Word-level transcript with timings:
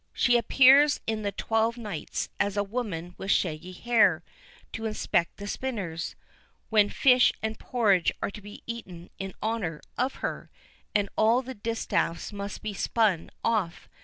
She 0.13 0.35
appears 0.35 0.99
in 1.05 1.21
The 1.21 1.31
Twelve 1.31 1.77
Nights 1.77 2.29
as 2.39 2.57
a 2.57 2.63
woman 2.63 3.13
with 3.19 3.29
shaggy 3.29 3.71
hair, 3.73 4.23
to 4.73 4.87
inspect 4.87 5.37
the 5.37 5.45
spinners, 5.45 6.15
when 6.71 6.89
fish 6.89 7.31
and 7.43 7.59
porridge 7.59 8.11
are 8.19 8.31
to 8.31 8.41
be 8.41 8.63
eaten 8.65 9.11
in 9.19 9.35
honour 9.43 9.79
of 9.99 10.15
her, 10.15 10.49
and 10.95 11.07
all 11.15 11.43
the 11.43 11.53
distaffs 11.53 12.33
must 12.33 12.63
be 12.63 12.73
spun 12.73 13.29
off. 13.43 13.87